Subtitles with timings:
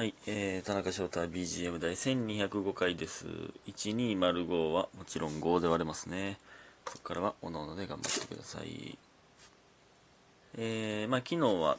[0.00, 3.26] はい、えー、田中翔太 BGM 第1205回です。
[3.66, 6.38] 1205はもちろん5で割れますね。
[6.86, 8.96] そこからはおのおので頑張ってください。
[10.56, 11.76] えー、まあ昨日は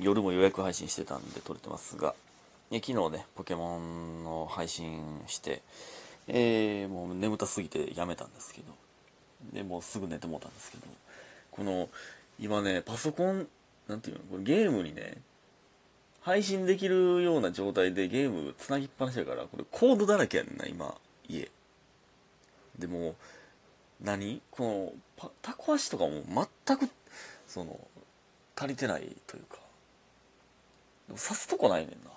[0.00, 2.14] 夜も予約配信してたんで撮れてますが、
[2.70, 5.60] え昨日ね、ポケモンの配信して、
[6.26, 8.72] えー、もう眠たすぎてやめたんですけど、
[9.52, 10.86] で、もうすぐ寝てもうたんですけど、
[11.50, 11.90] この、
[12.40, 13.46] 今ね、パソコン、
[13.88, 15.18] なんていうの、これゲームにね、
[16.24, 20.94] 配信できるような状態でゲームつなぎっぱなしやから、これコードだらけやんな、今、
[21.28, 21.50] 家。
[22.78, 23.14] でも、
[24.00, 24.40] 何？
[24.50, 26.22] この、タコ足とかも
[26.66, 26.88] 全く、
[27.46, 27.78] その、
[28.56, 29.58] 足りてないというか、
[31.08, 32.10] でも刺すとこないねんな。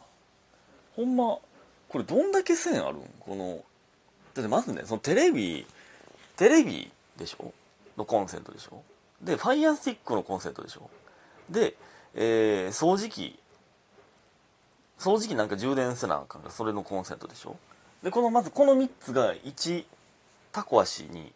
[0.95, 1.37] ほんま、
[1.89, 3.01] これどんだけ線あるん？
[3.19, 3.61] この、
[4.33, 5.67] だってまずね、そのテレビ、
[6.37, 7.51] テレビでしょ？
[7.97, 8.81] のコンセントでしょ？
[9.21, 10.89] で、ファイヤースティックのコンセントでしょ？
[11.49, 11.75] で、
[12.15, 13.37] えー、掃除機、
[14.99, 17.55] 掃除機なんか充電せなあかんからそれのコンセントでしょ？
[18.03, 19.85] でこのまずこの3つが1
[20.51, 21.31] タコ足に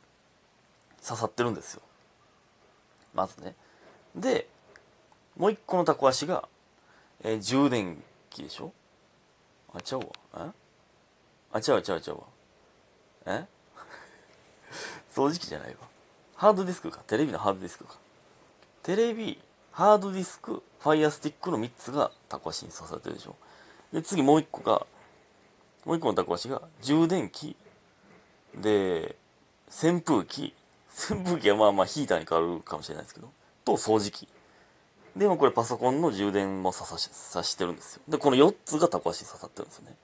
[1.05, 1.81] 刺さってるんですよ。
[3.13, 3.55] まずね。
[4.16, 4.47] で
[5.38, 6.47] もう1個のタコ足が、
[7.23, 8.71] えー充電器でしょ？
[9.73, 10.08] あちゃうわ。
[10.47, 10.52] え？
[11.53, 12.23] あちゃうわちゃうわちゃうわ。
[13.25, 13.45] え？
[15.14, 15.75] 掃除機じゃないわ。
[16.36, 17.02] ハードディスクか。
[17.05, 17.95] テレビのハードディスクか。
[18.83, 19.39] テレビ
[19.72, 23.36] ハードディスクファイヤースティックの3つがタコ足に刺さってるでしょ。
[23.94, 24.86] で次もう1個が
[25.86, 27.55] もう1個のタコ足が充電器。
[28.55, 29.16] で
[29.69, 30.53] 扇風機。
[31.09, 33.31] 扇風機はまあまあヒーターに変わるかもしれないですけど。
[33.64, 34.27] と掃除機。
[35.16, 38.02] でもこれパソコンの充電も刺さし刺してるんですよ。
[38.08, 39.95] でこの4つがタコ足に刺さってるんですよね。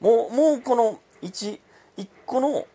[0.00, 1.60] もうもうこの 1,
[1.98, 2.66] 1個の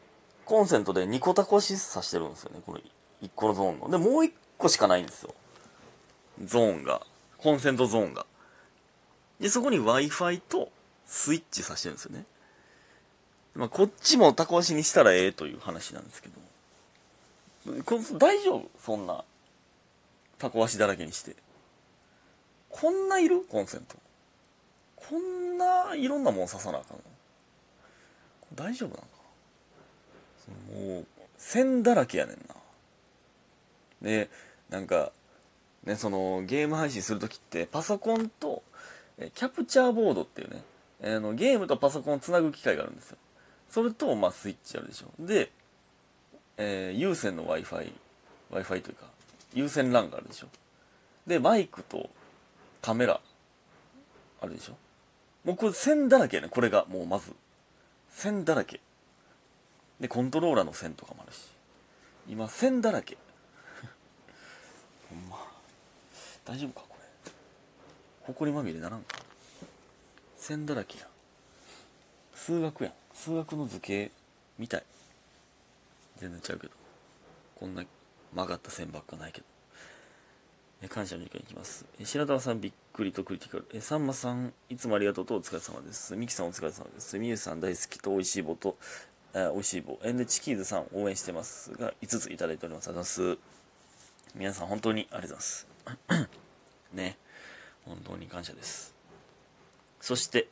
[0.45, 2.61] コンセントで2個タコ足刺してるんですよね。
[2.65, 2.79] この
[3.21, 3.89] 1個のゾーンの。
[3.89, 5.33] でもう1個しかないんですよ。
[6.43, 7.01] ゾーンが。
[7.37, 8.25] コンセントゾーンが。
[9.39, 10.71] でそこに w i f i と
[11.05, 12.25] スイッチ挿してるんですよね。
[13.55, 17.83] まあこっちもタコ足にしたらええという話なんですけど。
[17.83, 18.69] こ大丈夫？
[18.83, 19.23] そんな
[20.39, 21.35] タコ足だらけにして。
[22.69, 23.41] こんないる？
[23.45, 23.95] コンセント
[24.95, 27.03] こんないろんなもん刺さなあかんの？
[28.55, 29.07] 大丈夫なんか？
[30.73, 31.05] もう
[31.37, 32.55] 線だらけやねんな。
[34.01, 34.29] で
[34.69, 35.11] なんか
[35.83, 38.63] ねそのゲーム配信する時ってパソコンと
[39.17, 40.61] えキャプチャーボードっていうね
[41.01, 43.17] えーのゲームとパソコンをつなぐ機械があるんですよ。
[43.69, 45.07] それと、まあ、スイッチあるでしょ。
[45.19, 45.51] で、
[46.57, 47.93] えー有線の w i f i w
[48.57, 49.05] i f i というか
[49.53, 50.47] 有線 LAN があるでしょ。
[51.25, 52.09] でマイクと
[52.81, 53.19] カメラ
[54.41, 54.73] あるでしょ。
[55.43, 56.47] もうこれ線だらけね。
[56.49, 57.33] これがもうまず。
[58.09, 58.79] 線だらけ。
[59.99, 61.39] でコントローラーの線とかもあるし。
[62.29, 63.17] 今線だらけ
[65.09, 65.37] ほんま
[66.47, 67.31] 大丈夫かこれ。
[68.21, 69.17] ほこりまみれならんか。
[70.37, 71.07] 線だらけやん。
[72.33, 72.93] 数学やん。
[73.13, 74.11] 数学の図形
[74.57, 74.83] みたい。
[76.17, 76.73] 全然ちゃうけど。
[77.59, 77.83] こんな
[78.33, 79.45] 曲がった線ばっかないけど。
[80.81, 81.85] え感謝の時間いきます。
[81.99, 83.65] え白玉さんびっくりとクリティカル。
[83.73, 86.15] えさんまさんいつもありがとうとお疲れ様です。
[86.15, 87.19] みきさんお疲れ様です。
[87.19, 88.77] みゆさん大好きとおいしい棒と
[89.33, 89.99] あおいしい棒。
[90.03, 92.87] エンデチキーズさん応援してますが5ついただいております。
[92.87, 93.39] ありがとうございます。
[94.35, 95.76] 皆さん本当にありがとうございます。
[96.93, 97.17] ね。
[97.85, 98.93] 本当に感謝です。
[100.01, 100.47] そして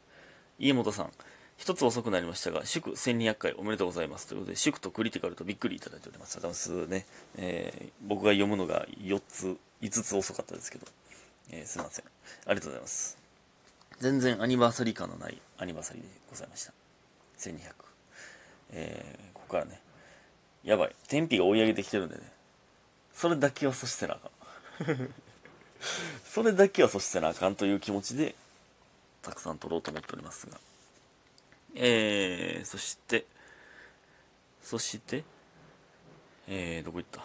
[0.59, 1.12] 家元さん。
[1.57, 4.28] 一つ遅くなりましたが祝1200回おめでとうございます。
[4.28, 6.38] ということで祝とクリティカルとびっくりいただいております。
[6.38, 7.06] ありがとうございますね、
[7.38, 10.85] えー僕が読むのが4つ5つ遅かったですけど、
[11.51, 12.06] えーすいません。
[12.06, 13.18] ありがとうございます。
[14.00, 16.74] 全然アニバーサリー感のないアニバーサリーでございました。
[17.40, 17.74] 1200
[18.72, 19.81] えーここからね。
[20.63, 20.95] やばい。
[21.07, 22.31] 天日が追い上げてきてるんでね。
[23.13, 25.13] それだけは阻止せなあかん。
[26.25, 28.35] それだけはそしてなあかんという気持ちで
[29.22, 30.59] たくさん撮ろうと思っておりますが。
[31.75, 33.25] えー、そして
[34.63, 35.24] そして
[36.47, 37.22] えー、どこ行った？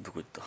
[0.00, 0.42] どこ行った？
[0.42, 0.46] あ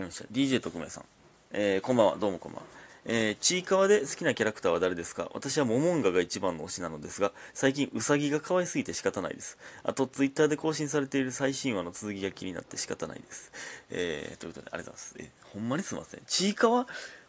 [0.00, 1.04] りました DJ 特命さん。
[1.52, 2.16] えー、こんばんは。
[2.16, 2.68] どうもこんばんは。
[3.06, 5.30] えー、ちいかわで好きなキャラクターは誰ですか？
[5.34, 9.58] 私はモモンガが一番の推しなのですが、最近ウサギが可愛すぎて仕方ないです。
[9.82, 13.52] あと、ツイッターで更新されている最新話の続きが気になって仕方ないです。
[13.90, 15.14] えー、ということで、ありがとうございます。
[15.18, 16.20] えほんまにすいません。
[16.26, 16.86] ちいかわ、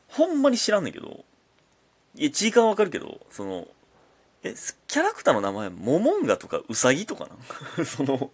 [0.07, 1.25] ほんまに知らんねんけど、
[2.15, 3.67] いや、ちいかわわかるけど、その、
[4.43, 4.53] え、
[4.87, 7.83] キャラクターの名前、モモンガとかウサギとかなん？
[7.85, 8.31] その、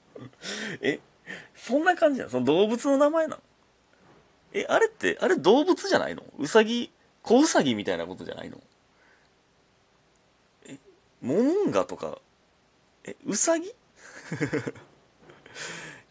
[0.82, 1.00] え、
[1.56, 3.42] そんな感じなのその動物の名前なの
[4.54, 6.24] え、あれって、あれ動物じゃないの？
[6.38, 6.92] ウサギ、
[7.24, 8.58] 小ウサギみたいなことじゃないの？
[10.68, 10.78] え、
[11.22, 12.18] モモンガとか、
[13.04, 13.74] え、ウサギ？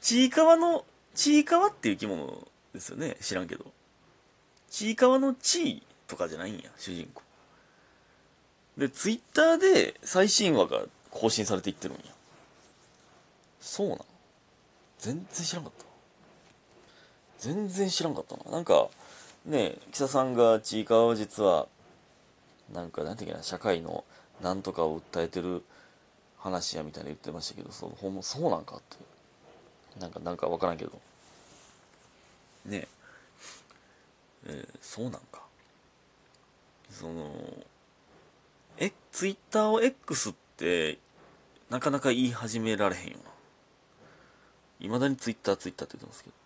[0.00, 0.84] ちいかわの、
[1.14, 3.16] ちいかわっていう生き物ですよね？
[3.20, 3.64] 知らんけど。
[4.70, 7.22] ちいかわのちいとかじゃないんや主人公。
[8.78, 12.02] でツイッターで最新話が更新されていってるんや。
[13.60, 14.06] そうなの
[14.98, 15.84] 全然知らんかった。
[17.40, 18.52] 全然知らんかったな。
[18.52, 18.88] なんか
[19.46, 21.66] ね木佐さんがちいかわは実は
[22.72, 24.04] なんかなんていうかな社会の
[24.42, 25.62] なんとかを訴えてる
[26.38, 28.96] 話やみたいに言ってましたけどそうほんそうなんかって。
[29.98, 30.92] なんかなんか分からんけど。
[32.66, 32.86] ね。
[34.46, 35.42] えー、そうなんか。
[36.90, 37.30] その
[38.78, 40.98] えツイッターを X って
[41.68, 43.30] なかなか言い始められへんよな。
[44.80, 46.39] いまだにツイッターツイッターって言ってますけど。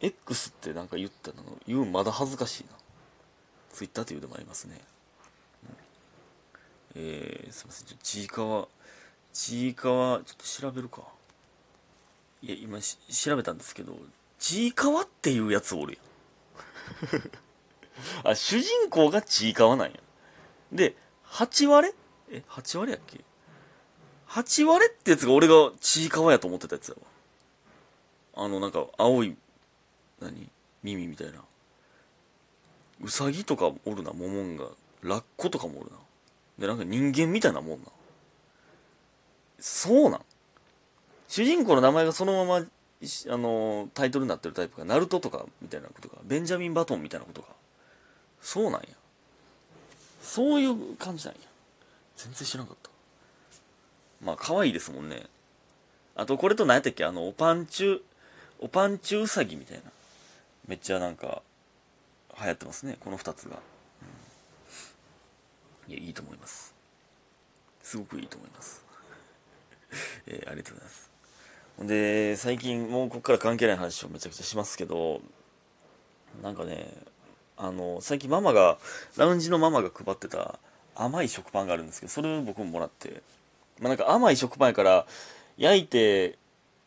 [0.00, 1.42] X ってなんか言ったの？
[1.66, 2.70] 言うまだ恥ずかしいな。
[3.72, 4.80] ツイッターって言うでもありますね、
[6.94, 7.98] うん、えー、すいません。
[8.02, 8.68] ちいかわ
[9.32, 11.02] ちいかわちょっと調べるか。
[12.42, 13.94] いや今調べたんですけど
[14.38, 15.98] ちいかわっていうやつおる
[17.12, 17.22] やん。
[18.30, 20.00] あ主人公がちいかわなんや。
[20.72, 20.96] で
[21.26, 21.92] 8割
[22.30, 23.20] え8割やっけ
[24.28, 26.94] ？8割ってやつが俺がちいかわやと思ってたやつや
[28.34, 28.44] わ。
[28.44, 29.36] あのなんか青い
[30.20, 30.48] 何？
[30.82, 31.40] 耳みたいな。
[33.02, 34.66] うさぎとかおるなモモンが
[35.02, 35.96] ラッコとかもおるな。
[36.58, 37.86] でなんか人間みたいなもんな。
[39.58, 40.20] そうなん。
[41.28, 42.66] 主人公の名前がそのままあ
[43.36, 46.16] のタイトルになってるタイプがナルトとかみたいなことか。
[46.24, 47.48] ベンジャミン・バトンみたいなことか。
[48.40, 48.80] そうなんや。
[50.22, 51.40] そういう感じなんや。
[52.16, 52.90] 全然知らなかった。
[54.24, 55.24] まあ可愛いですもんね。
[56.14, 57.04] あとこれと何やったっけ？
[57.04, 58.00] あのおパンチュ
[58.60, 59.90] おパンチュウサギみたいな。
[60.66, 61.42] めっちゃなんか
[62.40, 63.58] 流行ってますねこの2つが、
[65.88, 66.74] うん、いやいいと思います。
[67.82, 68.84] すごくいいと思います。
[70.26, 71.10] えー、ありがとうございます。
[71.76, 75.20] ほんで最近もうここから関係ない話をめちゃくちゃしますけど
[76.42, 76.88] なんかね
[77.56, 78.78] あの最近ママが
[79.16, 80.58] ラウンジのママが配ってた
[80.94, 83.22] 甘い食パンがあるんですけどそれを僕ももらって、
[83.78, 85.06] まあ、なんか甘い食パンやから
[85.58, 86.38] 焼いて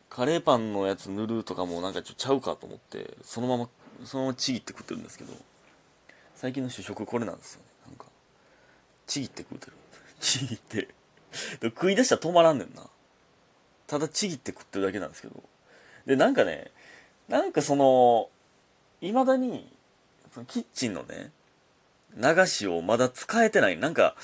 [0.10, 3.70] カレーパンのやつ塗るとかもなんかちょっとちゃうかと思ってそのまま
[4.06, 5.34] そのままちぎって食ってるんですけど
[6.36, 7.68] 最近の主食これなんですよね。
[7.88, 8.06] なんか
[9.06, 9.74] ちぎって食うてる。
[10.22, 10.88] ちぎって。
[11.62, 12.84] 食い出したら止まらんねんな。
[13.88, 15.44] ただちぎって食ってるだけなんですけど。
[16.06, 16.72] でなんかね
[17.28, 18.30] なんかその
[19.02, 19.70] いまだに
[20.34, 21.32] そのキッチンのね
[22.16, 23.78] 流しをまだ使えてない。
[23.78, 24.16] なんか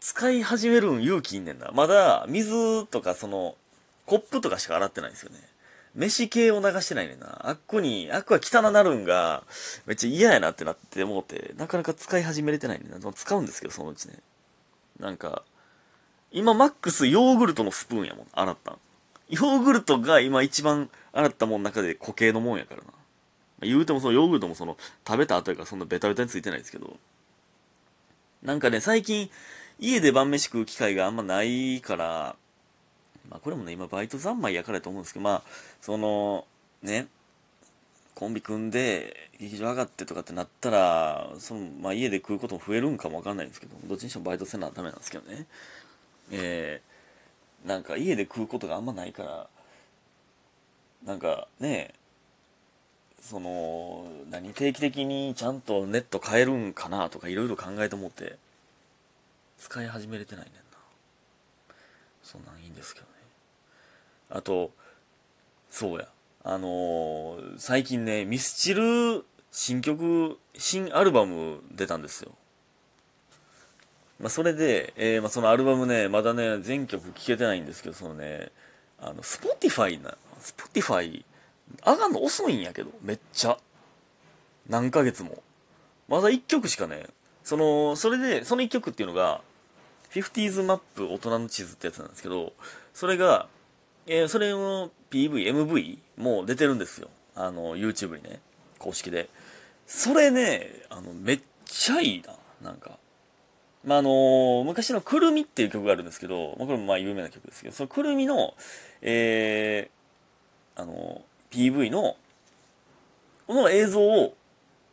[0.00, 1.70] 使い始めるん勇気いんねんな。
[1.72, 3.56] まだ水とかその
[4.06, 5.38] コップとかしか洗ってないんですよね。
[5.94, 7.48] 飯系を流してないねんな。
[7.48, 9.44] あっこに、あっこは汚なるんが、
[9.86, 13.12] めっちゃ嫌やなってなって思って、なかなか使い始めれてないねんな。
[13.12, 14.18] 使うんですけど、そのうちね。
[14.98, 15.44] なんか、
[16.32, 18.78] 今マックスヨーグルトのスプーンやもん、洗ったん。
[19.28, 22.88] ヨーグルトが今一番洗ったもんの中で固形のもんやからな。
[23.62, 26.96] 言うてもそのヨーグルトもその食べた後やからそんなベタベタについてないですけど。
[28.42, 29.30] なんかね、最近
[29.78, 32.36] 家で晩飯食う機会があんまないから、
[33.30, 35.42] まあこれもね、今バイト三昧やからと思うんですけど、まあ、
[35.80, 36.46] その、
[36.82, 37.06] ね、
[38.14, 45.46] コンビ組んで劇場上がってとかってなったら、その、まあ家で食うことも増えるんかもわかんないんですけど、どっちにしてもバイトせなダメなんですけどね。
[46.30, 49.48] えー、なんか家で食うことがあんまないから、
[51.04, 51.92] なんかね、
[53.20, 58.36] その、何、定期的にちゃんとネット変えるんかなとかいろいろ考えて思って、
[59.58, 60.60] 使い始めれてないねんな。
[62.22, 63.13] そんなんいいんですけどね。
[64.34, 64.72] あと、
[65.70, 66.08] そうや。
[66.42, 72.32] あのー、最近ね、ミスチル新曲、新アルバム出たんですよ。
[74.18, 78.50] まあ、それで、えー、まあ、そのアルバムね、まだね、全曲聴けてないんですけど、そのね、
[79.00, 81.24] あの、 Spotify な、 Spotify、
[81.86, 83.56] 上がんの遅いんやけど、めっちゃ。
[84.68, 85.42] 何ヶ月も。
[86.08, 87.06] まだ1曲しかね、
[87.44, 89.42] その、それで、その1曲っていうのが、
[90.12, 92.52] 50s マップ大人の地図ってやつなんですけど、
[92.92, 93.48] それが、
[94.06, 97.08] えー、それの PV、MV も出てるんですよ。
[97.34, 98.40] あの、YouTube にね、
[98.78, 99.28] 公式で。
[99.86, 102.34] それね、あの、めっちゃいいな、
[102.70, 102.98] なんか。
[103.84, 108.54] まあ、あのー、昔のくるみっていう曲があるんですけど、まあ、これもまあ有名な曲ですけど、そのくるみの、
[109.02, 112.16] えー、あのー、PV の、
[113.46, 114.34] この映像を、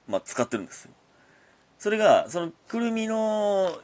[0.07, 0.91] まあ、使ってるんですよ。
[1.79, 3.77] それが、そのくるみの、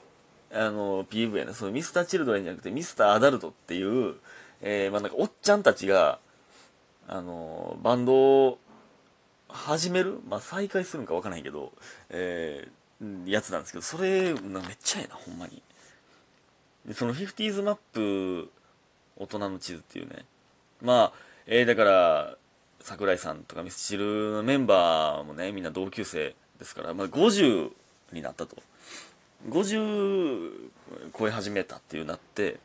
[0.53, 4.15] あの、PV やね、そのミスターチルドレンじゃなくてミスターアダルトっていう、
[4.61, 6.19] えー、まあなんかおっちゃんたちが、
[7.07, 8.59] あの、バンドを
[9.49, 11.71] 始めるまあ再開するんかわからないけど、
[12.09, 15.61] えー、やつなんですけど、それ、めっちゃええな、ほんまに。
[16.85, 18.49] で、その 50s マップ、
[19.17, 20.25] 大人の地図っていうね。
[20.81, 21.13] まあ、
[21.45, 22.37] えー、だから、
[22.81, 27.71] 桜井さんとかミスチルのメンバーもね、みんな同級生ですから、まあ50
[28.13, 28.55] になったと。
[29.49, 30.51] 50
[31.17, 32.59] 超え始めたっていうなって、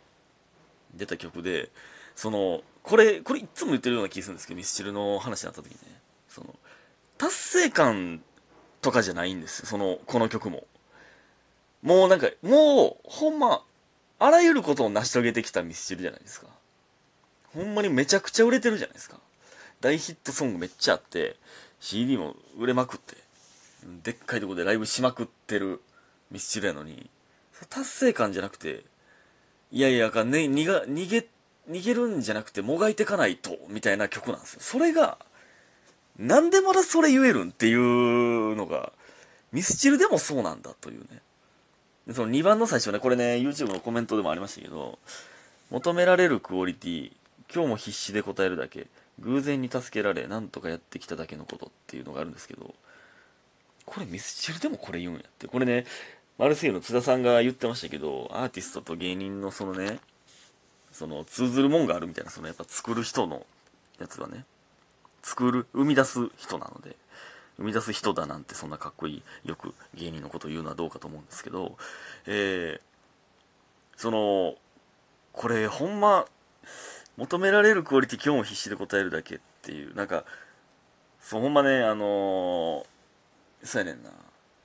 [0.94, 1.70] 出た曲で、
[2.14, 6.54] その、これ、これいつも言ってるような気がするんですけど、ミスチルの話になった時にね、その、
[7.18, 8.22] 達成感
[8.80, 10.64] とかじゃないんですよ、その、この曲も。
[11.82, 13.64] もうなんか、もう、ほんま、
[14.18, 16.46] あらゆることを成し遂げてきたミスチルじゃないですか。
[17.54, 19.18] ほんまにめちゃくちゃ売れてるじゃないですか。
[19.80, 21.36] 大ヒットソングめっちゃあって、
[21.80, 23.16] CD も売れまくって、
[24.04, 25.80] でっかいとこでライブしまくってる
[26.30, 27.10] ミスチルやのに、
[27.68, 28.84] 達成感じゃなくて、
[29.72, 31.26] いやいやかね、逃が、逃げ、
[31.70, 34.60] 逃げるんじゃなくてもがいてかないと、みたいな曲なんですよ。
[34.60, 35.16] それが、
[36.18, 38.92] なんでまだそれ言えるんっていうのが、
[39.50, 41.22] ミスチルでもそうなんだというね。
[42.12, 44.98] その2番の最初ね、これね、YouTube のコメントでもありましたけど、
[45.70, 47.12] 求められるクオリティ、
[47.52, 48.88] 今日も必死で答えるだけ、
[49.20, 52.74] 偶然に助けられ、なんとかやってきただけのことっていうのがあるんですけど、
[53.86, 55.48] これミスチルでもこれ言うんやって。
[55.48, 55.86] これね、
[56.38, 60.00] マルセイユの津田さんが言ってましたけど、アーティストと芸人のそのね、
[60.90, 63.46] その通ずるもんがあるみたいな、そのやっぱ作る人の
[63.98, 64.44] やつがね、
[65.22, 66.96] 作る、生み出す人なので、
[67.58, 71.76] 生み出す人だなんてそんなかっこいい、よく芸人のことを言うのはどうかと思うんですけど、
[72.26, 72.80] えー、
[73.96, 74.54] その、
[75.32, 76.26] これほんま、
[77.16, 80.24] 求められるクオリティ今日も必死で答えるだけっていう、なんか、
[81.20, 84.10] そうほんまね、あのー、そうやねんな。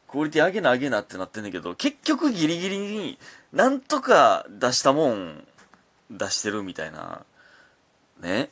[0.08, 3.18] クオリティ上げな上げなってなってんだけど、結局ギリギリに
[3.52, 5.48] なんとか出したもん
[6.10, 7.26] 出してるみたいな、
[8.22, 8.50] ね。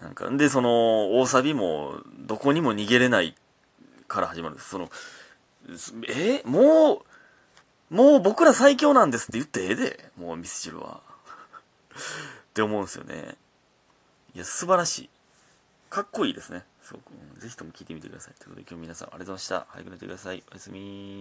[0.00, 3.34] なんか、で、その、大サビも、どこにも逃げれない
[4.08, 4.58] から始まる。
[4.58, 4.90] その、
[6.08, 6.42] え？
[6.44, 7.02] も
[7.90, 11.00] う、もう僕ら最強なんですって言ってええで、もうミスチルは。
[11.94, 13.36] って思うんですよね。
[14.34, 15.10] いや、素晴らしい。
[15.94, 16.64] かっこいいですね。
[16.82, 17.12] すごく。
[17.40, 18.34] ぜひとも聞いてみてください。
[18.40, 19.66] ということで今日皆さんありがとうございました。
[19.68, 20.42] 早く寝てください。
[20.50, 20.80] おやすみ